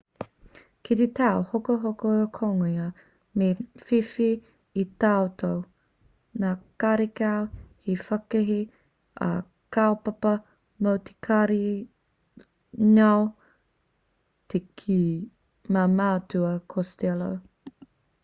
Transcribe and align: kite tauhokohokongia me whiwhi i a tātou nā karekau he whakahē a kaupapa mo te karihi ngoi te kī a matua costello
kite 0.83 1.05
tauhokohokongia 1.17 2.85
me 3.37 3.47
whiwhi 3.83 4.29
i 4.83 4.85
a 4.87 4.93
tātou 5.03 5.59
nā 6.45 6.53
karekau 6.85 7.45
he 7.83 7.97
whakahē 8.05 8.57
a 9.27 9.29
kaupapa 9.77 10.33
mo 10.83 10.95
te 11.09 11.15
karihi 11.29 11.77
ngoi 12.97 13.31
te 14.49 14.65
kī 14.83 14.99
a 15.85 15.87
matua 16.01 16.55
costello 16.75 17.31